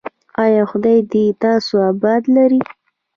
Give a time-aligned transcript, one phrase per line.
[0.43, 2.61] ایا خدای دې تاسو اباد لري؟